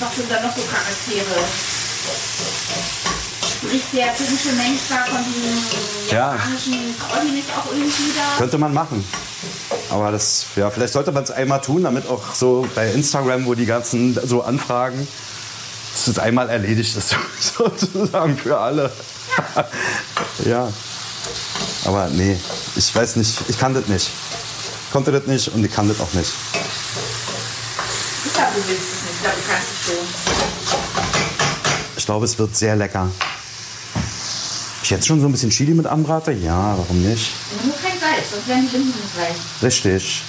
was 0.04 0.16
sind 0.18 0.30
da 0.30 0.42
noch 0.42 0.52
so 0.52 0.64
Charaktere? 0.68 1.48
Spricht 3.68 3.94
der 3.94 4.16
typische 4.16 4.54
Mensch 4.54 4.80
da 4.90 5.04
von 5.06 5.18
diesem 5.26 5.58
Ja. 6.10 6.32
japanischen 6.34 6.96
Trolli 6.98 7.32
nicht 7.32 7.48
auch 7.52 7.70
irgendwie 7.72 8.14
da? 8.16 8.38
Könnte 8.38 8.58
man 8.58 8.74
machen. 8.74 9.04
Aber 9.90 10.12
das, 10.12 10.46
ja, 10.56 10.70
vielleicht 10.70 10.94
sollte 10.94 11.12
man 11.12 11.24
es 11.24 11.32
einmal 11.32 11.60
tun, 11.62 11.84
damit 11.84 12.08
auch 12.08 12.34
so 12.34 12.66
bei 12.76 12.90
Instagram, 12.92 13.46
wo 13.46 13.56
die 13.56 13.66
ganzen 13.66 14.18
so 14.26 14.42
Anfragen, 14.44 15.06
dass 15.94 16.08
es 16.08 16.18
einmal 16.20 16.50
erledigt 16.50 16.96
ist, 16.96 17.14
sozusagen 17.58 18.38
für 18.38 18.58
alle. 18.58 18.90
ja. 20.46 20.72
Aber 21.86 22.08
nee, 22.10 22.38
ich 22.76 22.96
weiß 22.96 23.18
nicht, 23.18 23.38
ich 23.50 23.60
kann 23.60 23.74
das 23.74 23.88
nicht. 23.88 24.10
Konnte 24.94 25.12
das 25.12 25.26
nicht 25.28 25.50
und 25.50 25.66
ich 25.66 25.72
kann 25.74 25.90
das 25.90 26.00
auch 26.00 26.14
nicht. 26.14 26.32
Ich 28.26 28.34
glaube, 28.34 28.52
du 28.56 28.68
willst 28.68 28.82
es 28.82 29.02
nicht. 29.04 29.14
Ich 29.16 29.22
glaube, 29.22 29.36
du 29.36 29.52
kannst 29.52 29.68
es 29.74 29.86
schon. 29.86 29.98
Ich 31.98 32.06
glaube, 32.06 32.26
es 32.26 32.40
wird 32.40 32.56
sehr 32.56 32.76
lecker. 32.78 33.10
Ich 34.88 34.92
jetzt 34.92 35.06
schon 35.06 35.20
so 35.20 35.26
ein 35.26 35.34
bisschen 35.34 35.50
Chili 35.50 35.74
mit 35.74 35.86
anbrate? 35.86 36.32
Ja, 36.32 36.74
warum 36.78 37.04
nicht? 37.04 37.34
Nur 37.62 37.76
kein 37.76 38.00
Salz, 38.00 38.32
sonst 38.32 38.48
werden 38.48 38.70
die 38.72 38.78
Binden 38.78 38.88
nicht 38.88 39.18
rein. 39.20 39.36
Richtig. 39.62 40.22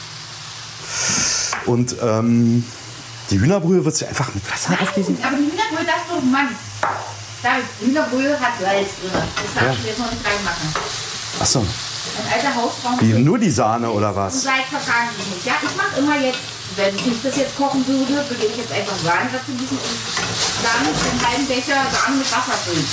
Und 1.67 1.95
ähm, 2.03 2.65
die 3.31 3.39
Hühnerbrühe 3.39 3.85
wird 3.85 3.95
sie 3.95 4.07
einfach 4.07 4.35
mit 4.35 4.43
Wasser 4.51 4.77
aufgießen? 4.83 5.17
Aber 5.23 5.37
die 5.37 5.45
Hühnerbrühe 5.45 5.87
darfst 5.87 6.11
du, 6.11 6.27
Mann. 6.27 6.49
David, 7.41 7.67
Hühnerbrühe 7.81 8.35
hat 8.41 8.55
Salz 8.61 8.89
drin. 8.99 9.13
Das 9.15 9.23
darfst 9.55 9.63
Ja. 9.63 9.75
du 9.81 9.87
jetzt 9.87 9.99
noch 10.01 10.11
nicht 10.11 10.27
reinmachen. 10.27 10.75
Achso, 11.39 11.61
Ein 11.61 12.33
alter 12.35 12.55
Hausfrau. 12.57 12.91
wie 12.99 13.13
nur 13.13 13.39
die 13.39 13.51
Sahne 13.53 13.89
oder 13.89 14.17
was? 14.17 14.43
Salz 14.43 14.67
vertragen 14.71 15.11
die 15.23 15.35
nicht. 15.37 15.47
Ja, 15.47 15.55
ich 15.63 15.77
mache 15.77 16.01
immer 16.01 16.19
jetzt, 16.19 16.41
wenn 16.75 16.97
ich 16.97 17.23
das 17.23 17.37
jetzt 17.37 17.57
kochen 17.57 17.87
würde, 17.87 18.11
würde 18.29 18.43
ich 18.45 18.57
jetzt 18.57 18.73
einfach 18.73 18.97
Sahne 19.05 19.31
dazu 19.31 19.53
gießen 19.55 19.79
und 19.79 20.67
dann 20.67 20.83
einen 20.83 21.27
halben 21.31 21.47
Becher 21.47 21.79
Sahne 21.95 22.17
mit 22.17 22.27
Wasser 22.27 22.59
füllen. 22.67 22.85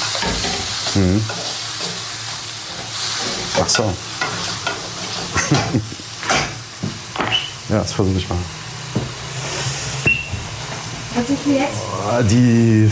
Ach 3.61 3.67
so. 3.67 3.83
ja, 7.69 7.79
das 7.79 7.91
versuche 7.93 8.17
ich 8.17 8.29
mal. 8.29 8.37
Was 11.15 11.29
ist 11.29 11.45
mir 11.45 11.59
jetzt? 11.59 11.77
Ah, 12.09 12.21
Die. 12.21 12.89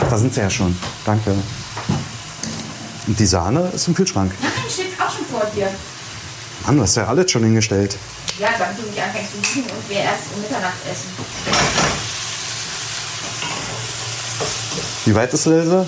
Ach, 0.00 0.08
da 0.08 0.16
sind 0.18 0.32
sie 0.32 0.40
ja 0.40 0.48
schon. 0.48 0.74
Danke. 1.04 1.34
Und 3.06 3.18
die 3.18 3.26
Sahne 3.26 3.70
ist 3.74 3.88
im 3.88 3.94
Kühlschrank. 3.94 4.32
Nein, 4.40 4.50
steht 4.70 4.98
auch 4.98 5.14
schon 5.14 5.26
vor 5.26 5.42
dir. 5.54 5.68
Mann, 6.64 6.76
du 6.76 6.82
hast 6.82 6.96
ja 6.96 7.06
alles 7.06 7.30
schon 7.30 7.44
hingestellt. 7.44 7.98
Ja, 8.38 8.48
damit 8.58 8.78
du 8.78 8.82
nicht 8.88 9.00
anfängst 9.02 9.32
zu 9.32 9.38
liegen 9.54 9.70
und 9.70 9.88
wir 9.88 9.98
erst 9.98 10.22
um 10.34 10.40
Mitternacht 10.40 10.74
essen. 10.90 11.10
Wie 15.04 15.14
weit 15.14 15.32
ist 15.32 15.46
Ilse? 15.46 15.86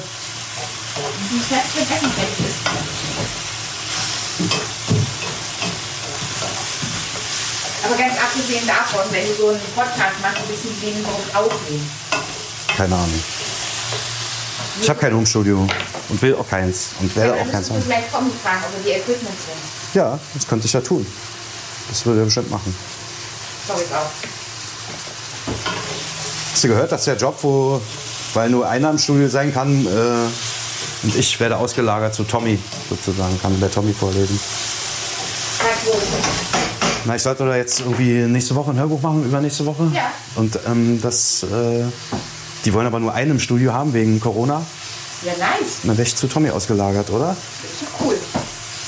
Wie 1.31 1.41
fest 1.41 1.69
wenn 1.75 1.83
Essen 1.83 2.11
fertig 2.13 2.47
ist. 2.47 3.69
Aber 7.85 7.97
ganz 7.97 8.15
abgesehen 8.19 8.67
davon, 8.67 9.01
wenn 9.11 9.27
du 9.29 9.35
so 9.35 9.49
einen 9.49 9.61
Podcast 9.75 10.21
machst, 10.23 10.49
müssen 10.49 10.75
die 10.81 10.87
den 10.87 11.01
überhaupt 11.01 11.35
aufnehmen. 11.35 11.91
Keine 12.77 12.95
Ahnung. 12.95 13.23
Ich 14.81 14.89
habe 14.89 14.99
kein 14.99 15.15
Homestudio 15.15 15.67
und 16.09 16.23
will 16.23 16.35
auch 16.35 16.49
keins 16.49 16.91
und 17.01 17.15
werde 17.15 17.37
dann 17.37 17.47
auch 17.47 17.53
keins 17.53 17.71
haben. 17.71 17.83
vielleicht 17.83 18.13
kommen 18.13 18.33
fragen, 18.43 18.63
ob 18.67 18.77
er 18.79 18.83
die 18.85 19.01
Equipment 19.01 19.37
sind. 19.39 19.95
Ja, 19.95 20.19
das 20.35 20.47
könnte 20.47 20.67
ich 20.67 20.73
ja 20.73 20.81
tun. 20.81 21.07
Das 21.89 22.07
würde 22.07 22.21
er 22.21 22.25
bestimmt 22.25 22.51
machen. 22.51 22.75
Glaube 23.67 23.83
ich 23.83 23.95
auch. 23.95 24.11
Hast 26.53 26.65
du 26.65 26.69
gehört, 26.69 26.93
dass 26.93 27.05
der 27.05 27.17
Job, 27.17 27.39
wo, 27.43 27.81
weil 28.35 28.51
nur 28.51 28.69
einer 28.69 28.91
im 28.91 28.99
Studio 28.99 29.29
sein 29.29 29.53
kann, 29.53 29.87
äh, 29.87 30.29
und 31.03 31.17
ich 31.17 31.39
werde 31.41 31.57
ausgelagert 31.57 32.15
zu 32.15 32.25
Tommy, 32.25 32.59
sozusagen, 32.89 33.41
kann 33.41 33.59
bei 33.61 33.69
Tommy 33.69 33.93
vorlesen. 33.93 34.39
Na, 37.05 37.17
ich 37.17 37.23
sollte 37.23 37.47
da 37.47 37.57
jetzt 37.57 37.81
irgendwie 37.81 38.27
nächste 38.27 38.55
Woche 38.55 38.71
ein 38.71 38.79
Hörbuch 38.79 39.01
machen, 39.01 39.25
übernächste 39.25 39.65
Woche. 39.67 39.91
Ja. 39.95 40.11
Und 40.35 40.59
ähm, 40.67 41.01
das, 41.01 41.45
äh, 41.45 41.85
die 42.65 42.75
wollen 42.75 42.87
aber 42.87 43.01
nur 43.01 43.15
einen 43.15 43.33
im 43.33 43.41
Studio 43.41 43.73
haben 43.73 43.95
wegen 43.95 44.21
Corona. 44.21 44.65
Ja, 45.23 45.33
nice. 45.33 45.79
Dann 45.85 45.97
wäre 45.97 46.07
ich 46.07 46.15
zu 46.15 46.29
Tommy 46.29 46.51
ausgelagert, 46.51 47.11
oder? 47.11 47.37
Cool. 48.01 48.19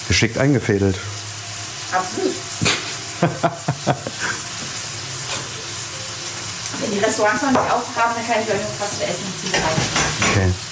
Geschickt 0.09 0.39
eingefädelt. 0.39 0.99
Absolut. 1.93 2.35
Wenn 6.81 6.91
die 6.93 6.99
Restaurants 6.99 7.43
noch 7.43 7.51
nicht 7.51 7.61
aufhaben, 7.61 8.15
dann 8.17 8.27
kann 8.27 8.43
ich 8.43 8.49
euch 8.49 8.63
noch 8.63 8.81
was 8.81 8.99
zu 8.99 9.05
essen 9.05 9.25
zubereiten. 9.43 9.83
Okay. 10.31 10.70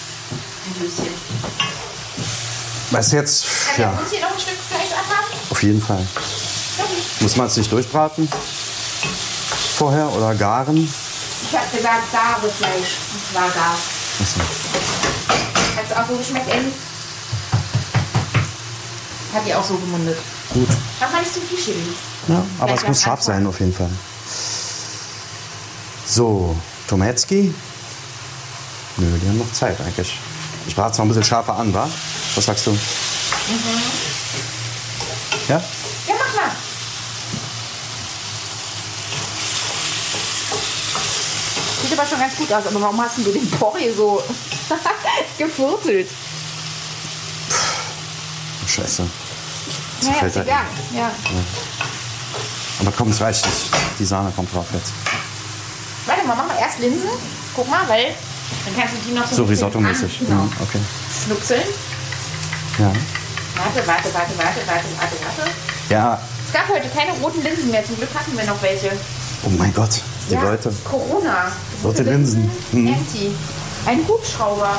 Weißt 2.90 3.12
du 3.12 3.16
jetzt, 3.16 3.44
Kann 3.76 3.80
ja, 3.82 3.90
uns 4.00 4.10
hier 4.10 4.20
noch 4.20 4.32
ein 4.32 4.40
Stück 4.40 4.54
Fleisch 4.68 4.92
abhaben? 4.92 5.26
auf 5.50 5.62
jeden 5.62 5.82
Fall. 5.82 6.06
Muss 7.20 7.36
man 7.36 7.46
es 7.48 7.56
nicht 7.56 7.70
durchbraten? 7.70 8.28
Vorher 9.76 10.10
oder 10.12 10.34
garen? 10.34 10.76
Ich 10.76 11.56
habe 11.56 11.76
gesagt, 11.76 12.12
gare 12.12 12.50
Fleisch. 12.50 12.96
Und 13.12 13.32
zwar 13.32 13.50
gar. 13.50 13.74
Achso. 14.20 14.40
Hat 15.76 15.84
es 15.88 15.96
auch 15.96 16.08
so 16.08 16.16
geschmeckt, 16.16 16.48
Elli? 16.50 16.72
Hat 19.34 19.46
die 19.46 19.54
auch 19.54 19.64
so 19.64 19.76
gemundet. 19.76 20.18
Gut. 20.54 20.68
Mach 21.00 21.10
mal 21.12 21.20
nicht 21.20 21.34
zu 21.34 21.40
viel 21.40 21.58
Chili. 21.58 21.94
Ja, 22.28 22.42
aber 22.58 22.74
es 22.74 22.86
muss 22.86 23.02
scharf 23.02 23.22
sein, 23.22 23.46
auf 23.46 23.60
jeden 23.60 23.74
Fall. 23.74 23.90
So, 26.06 26.56
Tometski. 26.88 27.54
Nö, 28.96 29.18
die 29.22 29.28
haben 29.28 29.38
noch 29.38 29.52
Zeit 29.52 29.78
eigentlich. 29.80 30.18
Ich 30.68 30.76
brate 30.76 30.92
es 30.92 30.98
noch 30.98 31.06
ein 31.06 31.08
bisschen 31.08 31.24
scharfer 31.24 31.56
an, 31.56 31.72
wa? 31.72 31.88
Was 32.34 32.44
sagst 32.44 32.66
du? 32.66 32.78
Ja? 35.48 35.56
Ja, 36.06 36.14
mach 36.18 36.34
mal. 36.34 36.50
Sieht 41.82 41.98
aber 41.98 42.06
schon 42.06 42.18
ganz 42.20 42.36
gut 42.36 42.52
aus, 42.52 42.66
aber 42.66 42.82
warum 42.82 43.00
hast 43.00 43.16
du 43.16 43.22
den 43.32 43.50
Porree 43.50 43.90
so 43.92 44.22
gefurzelt? 45.38 46.10
Scheiße. 48.66 49.08
Naja, 50.02 50.14
fällt 50.18 50.26
ist 50.28 50.36
da 50.36 50.42
egal. 50.42 50.64
Ja. 50.94 51.10
Aber 52.80 52.92
komm, 52.92 53.10
es 53.10 53.20
reicht 53.22 53.46
nicht. 53.46 53.70
Die 53.98 54.04
Sahne 54.04 54.30
kommt 54.36 54.54
drauf 54.54 54.66
jetzt. 54.74 54.92
Warte 56.04 56.26
mal, 56.26 56.36
machen 56.36 56.50
wir 56.54 56.58
erst 56.60 56.78
Linsen. 56.78 57.08
Guck 57.56 57.68
mal, 57.70 57.88
weil 57.88 58.14
kannst 58.78 58.94
du 58.94 59.08
die 59.08 59.14
noch 59.14 59.26
so, 59.26 59.36
So 59.36 59.44
Risotto-mäßig. 59.44 60.20
Genau. 60.20 60.42
Mhm, 60.42 60.52
okay. 60.62 60.78
Schnupseln. 61.24 61.62
Ja. 62.78 62.86
Warte, 62.86 63.86
warte, 63.86 64.14
warte, 64.14 64.38
warte, 64.38 64.60
warte, 64.66 64.86
warte, 64.98 65.16
warte. 65.20 65.50
Ja. 65.88 66.20
Es 66.46 66.52
gab 66.52 66.68
heute 66.68 66.88
keine 66.88 67.12
roten 67.20 67.42
Linsen 67.42 67.70
mehr. 67.70 67.84
Zum 67.84 67.96
Glück 67.96 68.10
hatten 68.14 68.36
wir 68.36 68.44
noch 68.44 68.62
welche. 68.62 68.92
Oh 69.44 69.50
mein 69.50 69.74
Gott, 69.74 70.00
die 70.30 70.34
ja, 70.34 70.42
Leute. 70.42 70.72
Corona. 70.84 71.52
Rote 71.82 72.02
Linsen. 72.04 72.50
Mhm. 72.72 72.88
Empty. 72.88 73.34
Ein 73.86 74.06
Hubschrauber. 74.06 74.76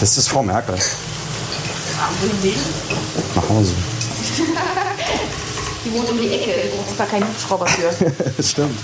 Das 0.00 0.18
ist 0.18 0.28
Frau 0.28 0.42
Merkel. 0.42 0.76
Nach 3.34 3.48
Hause. 3.48 3.74
Die 5.84 5.92
wohnt 5.92 6.08
um 6.10 6.18
die 6.20 6.32
Ecke. 6.32 6.52
Da 6.52 6.90
ist 6.90 7.00
da 7.00 7.04
kein 7.06 7.26
Hubschrauber 7.26 7.66
für. 7.66 7.92
Stimmt. 8.42 8.78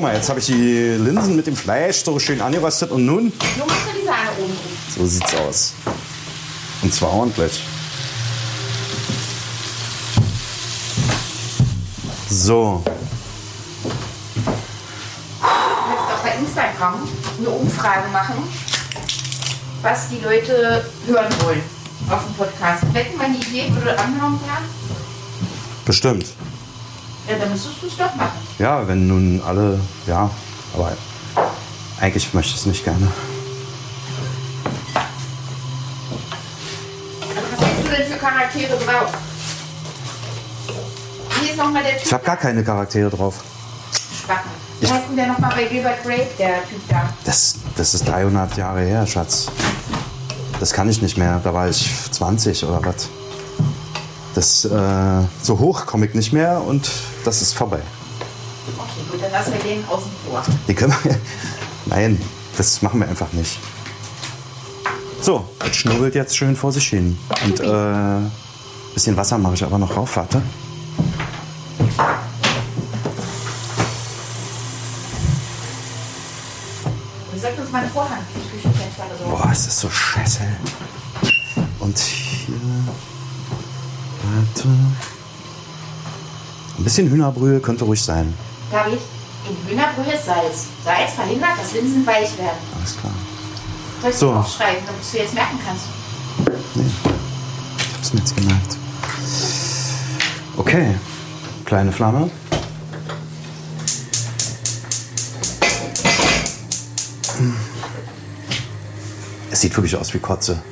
Guck 0.00 0.08
mal, 0.08 0.16
jetzt 0.16 0.30
habe 0.30 0.40
ich 0.40 0.46
die 0.46 0.96
Linsen 0.98 1.36
mit 1.36 1.46
dem 1.46 1.54
Fleisch 1.54 2.02
so 2.02 2.18
schön 2.18 2.40
angeröstet 2.40 2.90
und 2.90 3.04
nun, 3.04 3.30
Nur 3.58 3.66
machst 3.66 3.82
du 3.86 4.00
die 4.00 4.06
Sahne 4.06 4.30
oben 4.42 4.54
so 4.96 5.04
sieht's 5.04 5.34
aus. 5.34 5.74
Und 6.80 6.94
zwar 6.94 7.12
ordentlich. 7.12 7.60
So, 12.30 12.82
Du 12.82 12.92
kannst 15.42 16.14
auch 16.14 16.24
bei 16.24 16.34
Instagram 16.38 16.94
eine 17.38 17.50
Umfrage 17.50 18.08
machen, 18.08 18.36
was 19.82 20.08
die 20.08 20.24
Leute 20.24 20.82
hören 21.08 21.34
wollen 21.42 21.60
auf 22.08 22.24
dem 22.24 22.34
Podcast. 22.36 22.84
Wetten, 22.94 23.18
meine 23.18 23.36
Idee 23.36 23.70
würde 23.74 23.98
angenommen 23.98 24.40
werden? 24.46 24.64
bestimmt. 25.84 26.24
Ja, 27.30 27.36
dann 27.38 27.50
müsstest 27.52 27.80
du 27.80 27.86
es 27.86 27.96
doch 27.96 28.12
machen. 28.16 28.38
Ja, 28.58 28.88
wenn 28.88 29.06
nun 29.06 29.40
alle, 29.46 29.78
ja, 30.08 30.28
aber 30.74 30.96
eigentlich 32.00 32.34
möchte 32.34 32.54
ich 32.54 32.60
es 32.60 32.66
nicht 32.66 32.82
gerne. 32.82 33.06
Was 37.56 37.66
hast 37.68 37.84
du 37.84 37.96
denn 37.96 38.12
für 38.12 38.18
Charaktere 38.18 38.76
drauf? 38.78 39.12
Hier 41.40 41.50
ist 41.50 41.56
nochmal 41.56 41.84
der 41.84 41.92
Typ. 41.98 42.06
Ich 42.06 42.12
habe 42.12 42.24
gar 42.24 42.36
keine 42.36 42.64
Charaktere 42.64 43.10
drauf. 43.10 43.36
Spacken. 44.24 44.50
Wie 44.80 44.88
heißt 44.88 45.04
denn 45.10 45.16
der 45.16 45.28
nochmal 45.28 45.52
bei 45.54 45.64
Gilbert 45.66 46.02
Grape, 46.02 46.30
der 46.36 46.68
Typ 46.68 46.80
da? 46.88 47.10
Das, 47.24 47.58
das 47.76 47.94
ist 47.94 48.08
300 48.08 48.56
Jahre 48.56 48.80
her, 48.80 49.06
Schatz. 49.06 49.46
Das 50.58 50.72
kann 50.72 50.88
ich 50.88 51.00
nicht 51.00 51.16
mehr. 51.16 51.40
Da 51.44 51.54
war 51.54 51.68
ich 51.68 51.88
20 52.10 52.64
oder 52.64 52.84
was. 52.84 53.08
Das, 54.34 54.64
äh, 54.64 55.26
so 55.42 55.58
hoch 55.60 55.86
komme 55.86 56.06
ich 56.06 56.14
nicht 56.14 56.32
mehr 56.32 56.60
und 56.62 56.90
das 57.24 57.42
ist 57.42 57.52
vorbei. 57.54 57.80
Okay, 58.78 59.00
gut, 59.10 59.22
dann 59.22 59.32
lassen 59.32 59.52
wir 59.52 59.60
den 59.60 59.84
außen 59.88 60.10
vor. 60.28 60.42
Die 60.68 60.74
können 60.74 60.94
wir. 61.02 61.18
Nein, 61.86 62.20
das 62.56 62.82
machen 62.82 63.00
wir 63.00 63.08
einfach 63.08 63.32
nicht. 63.32 63.58
So, 65.22 65.48
das 65.58 65.76
schnubbelt 65.76 66.14
jetzt 66.14 66.36
schön 66.36 66.56
vor 66.56 66.72
sich 66.72 66.88
hin. 66.88 67.18
Und 67.44 67.60
äh, 67.60 68.30
bisschen 68.94 69.16
Wasser 69.16 69.38
mache 69.38 69.54
ich 69.54 69.64
aber 69.64 69.78
noch 69.78 69.96
rauf, 69.96 70.16
warte. 70.16 70.42
Wir 77.32 77.40
sollten 77.40 77.60
uns 77.60 77.70
mal 77.70 77.82
einen 77.82 77.90
Vorhang. 77.90 78.18
Boah, 79.28 79.48
es 79.52 79.66
ist 79.66 79.80
so 79.80 79.90
scheiße. 79.90 80.42
Und 81.80 81.98
hier. 81.98 82.54
Warte. 84.22 84.68
Ein 86.80 86.84
bisschen 86.84 87.10
Hühnerbrühe 87.10 87.60
könnte 87.60 87.84
ruhig 87.84 88.02
sein. 88.02 88.32
David, 88.72 89.00
in 89.46 89.70
Hühnerbrühe 89.70 90.14
ist 90.14 90.24
Salz. 90.24 90.64
Salz 90.82 91.12
verhindert, 91.12 91.50
dass 91.62 91.74
Linsen 91.74 92.06
weich 92.06 92.38
werden. 92.38 92.56
Alles 92.74 92.96
klar. 92.96 93.12
Soll 94.00 94.10
ich 94.10 94.16
so. 94.16 94.32
aufschreiben, 94.32 94.82
damit 94.86 95.02
du 95.12 95.18
jetzt 95.18 95.34
merken 95.34 95.58
kannst? 95.62 95.84
Nee. 96.74 96.84
Ich 97.76 97.96
hab's 97.98 98.12
mir 98.14 98.20
jetzt 98.20 98.34
gemerkt. 98.34 98.76
Okay. 100.56 100.94
Kleine 101.66 101.92
Flamme. 101.92 102.30
Es 109.50 109.60
sieht 109.60 109.76
wirklich 109.76 109.96
aus 109.96 110.14
wie 110.14 110.18
Kotze. 110.18 110.62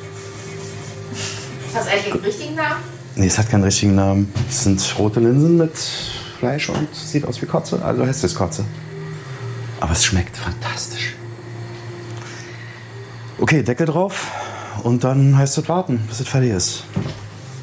Hast 1.75 1.87
du 1.87 1.91
eigentlich 1.91 2.13
den 2.15 2.25
richtigen 2.25 2.55
Namen? 2.55 2.83
Nee, 3.19 3.27
es 3.27 3.37
hat 3.37 3.51
keinen 3.51 3.65
richtigen 3.65 3.97
Namen. 3.97 4.33
Es 4.49 4.63
sind 4.63 4.81
rote 4.99 5.21
Linsen 5.21 5.57
mit 5.57 5.77
Fleisch 6.39 6.69
und 6.69 6.89
sieht 6.95 7.27
aus 7.27 7.43
wie 7.43 7.47
Kotze. 7.47 7.85
Also 7.85 8.07
heißt 8.07 8.23
es 8.23 8.35
Kotze. 8.35 8.65
Aber 9.81 9.93
es 9.93 10.05
schmeckt 10.05 10.37
fantastisch. 10.37 11.15
Okay, 13.41 13.63
Deckel 13.63 13.87
drauf. 13.87 14.31
Und 14.85 15.03
dann 15.03 15.37
heißt 15.37 15.59
es 15.59 15.69
warten, 15.69 15.99
bis 16.09 16.21
es 16.21 16.29
fertig 16.29 16.53
ist. 16.53 16.85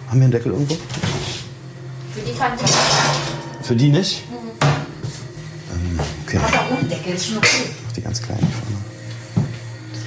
Haben 0.10 0.20
wir 0.20 0.26
einen 0.26 0.32
Deckel 0.34 0.52
irgendwo? 0.52 0.76
Für 0.76 2.22
die 2.22 2.34
fand 2.34 2.62
ich 2.62 3.66
Für 3.66 3.76
die 3.76 3.90
nicht? 3.90 4.24
Ähm, 4.62 6.00
okay, 6.28 6.38
Aber 6.38 6.78
ohne 6.78 6.88
Deckel 6.90 7.14
ist 7.14 7.28
schon 7.28 7.38
okay. 7.38 7.70
noch 7.86 7.94
die 7.94 8.02
ganz 8.02 8.22
kleinen 8.22 8.46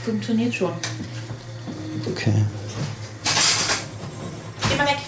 funktioniert 0.08 0.54
schon. 0.54 0.72
Okay. 2.06 2.32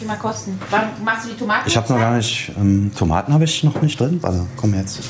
Mal 0.07 0.17
kosten. 0.17 0.59
Wann 0.71 1.05
machst 1.05 1.27
du 1.27 1.31
die 1.31 1.37
Tomaten? 1.37 1.69
Ich 1.69 1.77
habe 1.77 1.93
noch 1.93 2.01
gar 2.01 2.17
nicht. 2.17 2.51
Ähm, 2.57 2.91
Tomaten 2.97 3.33
habe 3.33 3.45
ich 3.45 3.63
noch 3.65 3.81
nicht 3.83 3.99
drin. 4.01 4.19
Warte, 4.23 4.47
komm 4.57 4.75
jetzt. 4.75 5.01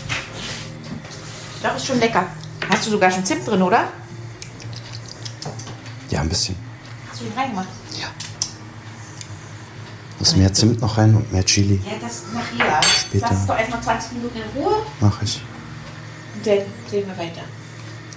Doch, 1.63 1.77
ist 1.77 1.87
schon 1.87 2.01
lecker. 2.01 2.27
Hast 2.69 2.87
du 2.87 2.91
sogar 2.91 3.11
schon 3.11 3.25
Zimt 3.25 3.47
drin, 3.47 3.63
oder? 3.63 3.85
Ja, 6.11 6.21
ein 6.23 6.29
bisschen. 6.29 6.57
Hast 7.11 7.21
du 7.21 7.25
den 7.25 7.39
reingemacht? 7.39 7.69
Ja. 8.01 8.09
Muss 10.19 10.37
mehr 10.37 10.53
Zimt 10.53 10.81
noch 10.81 10.99
rein 10.99 11.15
und 11.15 11.33
mehr 11.33 11.45
Chili. 11.45 11.81
Ja, 11.85 11.93
das 12.01 12.25
nachher. 12.35 12.81
Später. 12.83 13.27
Lass 13.31 13.41
es 13.41 13.47
doch 13.47 13.59
erstmal 13.59 13.83
20 13.83 14.13
Minuten 14.13 14.39
in 14.39 14.63
Ruhe 14.63 14.75
Mach 15.01 15.23
ich. 15.23 15.41
und 16.35 16.47
dann 16.47 16.59
sehen 16.91 17.07
wir 17.07 17.17
weiter. 17.19 17.43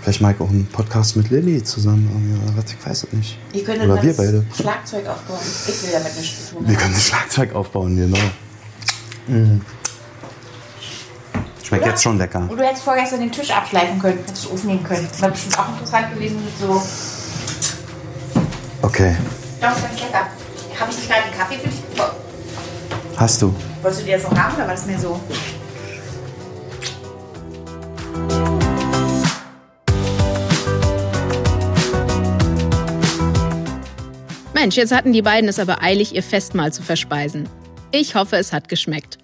Vielleicht 0.03 0.19
mache 0.21 0.33
ich 0.33 0.41
auch 0.41 0.49
einen 0.49 0.65
Podcast 0.67 1.15
mit 1.15 1.29
Lilly 1.29 1.63
zusammen. 1.63 2.09
irgendwie, 2.11 2.43
Oder 2.53 2.57
was, 2.63 2.71
ich 2.73 2.85
weiß 2.85 3.03
es 3.05 3.13
nicht. 3.13 3.37
Wir 3.53 3.63
können 3.63 3.89
Oder 3.89 4.01
wir 4.03 4.09
das 4.09 4.17
beide. 4.17 4.45
Schlagzeug 4.55 5.07
aufbauen. 5.07 5.39
Ich 5.67 5.83
will 5.83 5.89
damit 5.93 6.17
nichts 6.17 6.49
zu 6.49 6.55
tun 6.55 6.67
Wir 6.67 6.73
haben. 6.75 6.81
können 6.81 6.93
das 6.93 7.03
Schlagzeug 7.05 7.55
aufbauen, 7.55 7.95
genau. 7.95 8.17
Mhm. 9.27 9.61
Schmeckt 11.63 11.83
Oder? 11.83 11.91
jetzt 11.91 12.03
schon 12.03 12.17
lecker. 12.17 12.39
Und 12.49 12.57
du 12.57 12.63
hättest 12.65 12.83
vorgestern 12.83 13.21
den 13.21 13.31
Tisch 13.31 13.49
abschleifen 13.49 13.97
können, 13.99 14.17
hättest 14.17 14.45
du 14.45 14.49
aufnehmen 14.51 14.83
können. 14.83 15.07
Wäre 15.19 15.31
bestimmt 15.31 15.57
auch 15.59 15.69
interessant 15.69 16.13
gewesen 16.13 16.43
mit 16.43 16.57
so. 16.59 16.81
Okay. 18.81 19.15
Doch, 19.61 19.69
ist 19.71 19.81
ganz 19.83 20.01
lecker. 20.01 20.27
Habe 20.79 20.91
ich 20.91 20.97
nicht 20.97 21.09
gerade 21.09 21.23
einen 21.23 21.33
Kaffee 21.37 21.57
für 21.59 21.69
dich? 21.69 21.79
Hast 23.15 23.41
du? 23.41 23.55
Wolltest 23.81 24.01
du 24.01 24.05
dir 24.05 24.17
das 24.17 24.29
noch 24.29 24.37
haben 24.37 24.55
oder 24.55 24.67
war 24.67 24.73
das 24.73 24.85
mir 24.85 24.99
so? 24.99 25.17
Mensch, 34.63 34.77
jetzt 34.77 34.95
hatten 34.95 35.11
die 35.11 35.21
beiden 35.21 35.49
es 35.49 35.59
aber 35.59 35.83
eilig, 35.83 36.15
ihr 36.15 36.23
Festmahl 36.23 36.71
zu 36.71 36.83
verspeisen. 36.83 37.49
Ich 37.91 38.15
hoffe, 38.15 38.37
es 38.37 38.53
hat 38.53 38.69
geschmeckt. 38.69 39.17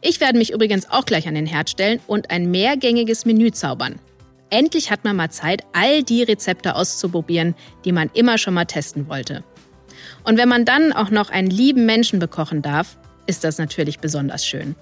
Ich 0.00 0.20
werde 0.20 0.36
mich 0.36 0.50
übrigens 0.50 0.90
auch 0.90 1.04
gleich 1.06 1.28
an 1.28 1.36
den 1.36 1.46
Herd 1.46 1.70
stellen 1.70 2.00
und 2.08 2.32
ein 2.32 2.50
mehrgängiges 2.50 3.24
Menü 3.24 3.52
zaubern. 3.52 4.00
Endlich 4.50 4.90
hat 4.90 5.04
man 5.04 5.14
mal 5.14 5.30
Zeit, 5.30 5.62
all 5.74 6.02
die 6.02 6.24
Rezepte 6.24 6.74
auszuprobieren, 6.74 7.54
die 7.84 7.92
man 7.92 8.10
immer 8.14 8.36
schon 8.36 8.54
mal 8.54 8.64
testen 8.64 9.08
wollte. 9.08 9.44
Und 10.24 10.38
wenn 10.38 10.48
man 10.48 10.64
dann 10.64 10.92
auch 10.92 11.10
noch 11.10 11.30
einen 11.30 11.50
lieben 11.50 11.86
Menschen 11.86 12.18
bekochen 12.18 12.60
darf, 12.60 12.98
ist 13.28 13.44
das 13.44 13.58
natürlich 13.58 14.00
besonders 14.00 14.44
schön. 14.44 14.74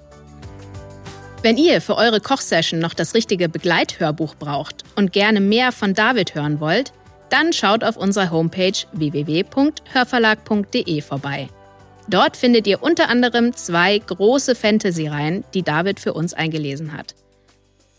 Wenn 1.43 1.59
ihr 1.59 1.83
für 1.83 1.97
eure 1.97 2.23
Kochsession 2.23 2.81
noch 2.81 2.95
das 2.95 3.13
richtige 3.13 3.51
Begleithörbuch 3.51 4.37
braucht 4.37 4.85
und 4.97 5.13
gerne 5.13 5.43
mehr 5.43 5.71
von 5.71 5.93
David 5.93 6.35
hören 6.35 6.61
wollt, 6.61 6.95
dann 7.33 7.53
schaut 7.53 7.85
auf 7.85 7.97
unserer 7.97 8.31
Homepage 8.31 8.73
www.hörverlag.de 8.93 11.01
vorbei. 11.01 11.49
Dort 12.09 12.37
findet 12.37 12.67
ihr 12.67 12.83
unter 12.83 13.09
anderem 13.09 13.55
zwei 13.55 13.97
große 13.99 14.55
Fantasy-Reihen, 14.55 15.45
die 15.55 15.63
David 15.63 15.99
für 16.01 16.13
uns 16.13 16.35
eingelesen 16.35 16.93
hat. 16.93 17.15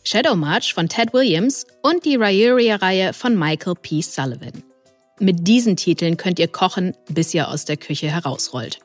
Shadow 0.03 0.35
March 0.35 0.73
von 0.73 0.89
Ted 0.89 1.13
Williams 1.13 1.65
und 1.81 2.05
die 2.05 2.17
Rayuria-Reihe 2.17 3.13
von 3.13 3.39
Michael 3.39 3.75
P. 3.81 4.01
Sullivan. 4.01 4.63
Mit 5.19 5.47
diesen 5.47 5.77
Titeln 5.77 6.17
könnt 6.17 6.39
ihr 6.39 6.49
kochen, 6.49 6.93
bis 7.07 7.33
ihr 7.33 7.47
aus 7.47 7.63
der 7.65 7.77
Küche 7.77 8.09
herausrollt. 8.09 8.79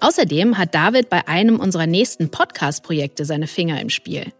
Außerdem 0.00 0.58
hat 0.58 0.74
David 0.74 1.08
bei 1.08 1.26
einem 1.28 1.58
unserer 1.58 1.86
nächsten 1.86 2.30
Podcast-Projekte 2.30 3.24
seine 3.24 3.46
Finger 3.46 3.80
im 3.80 3.88
Spiel. 3.88 4.32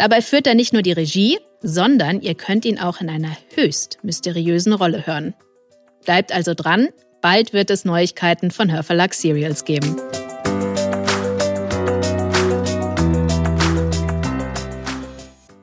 Dabei 0.00 0.22
führt 0.22 0.46
er 0.46 0.54
nicht 0.54 0.72
nur 0.72 0.80
die 0.80 0.92
Regie, 0.92 1.38
sondern 1.60 2.22
ihr 2.22 2.34
könnt 2.34 2.64
ihn 2.64 2.78
auch 2.78 3.02
in 3.02 3.10
einer 3.10 3.36
höchst 3.54 3.98
mysteriösen 4.02 4.72
Rolle 4.72 5.06
hören. 5.06 5.34
Bleibt 6.06 6.32
also 6.32 6.54
dran, 6.54 6.88
bald 7.20 7.52
wird 7.52 7.68
es 7.68 7.84
Neuigkeiten 7.84 8.50
von 8.50 8.72
Hörverlag 8.72 9.12
Serials 9.12 9.66
geben. 9.66 9.96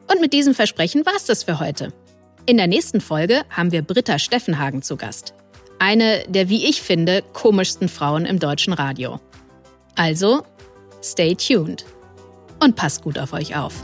Und 0.08 0.22
mit 0.22 0.34
diesem 0.34 0.54
Versprechen 0.54 1.04
war's 1.08 1.26
das 1.26 1.42
für 1.42 1.60
heute. 1.60 1.92
In 2.46 2.58
der 2.58 2.68
nächsten 2.68 3.02
Folge 3.02 3.42
haben 3.50 3.72
wir 3.72 3.82
Britta 3.82 4.20
Steffenhagen 4.20 4.84
zu 4.84 4.98
Gast. 4.98 5.34
Eine 5.80 6.24
der, 6.28 6.48
wie 6.48 6.70
ich 6.70 6.84
finde, 6.84 7.24
komischsten 7.34 7.90
Frauen 7.90 8.26
im 8.26 8.38
deutschen 8.38 8.74
Radio. 8.74 9.20
Also, 9.96 10.44
stay 11.02 11.34
tuned 11.34 11.86
und 12.60 12.76
passt 12.76 13.02
gut 13.02 13.18
auf 13.18 13.34
euch 13.34 13.56
auf. 13.56 13.84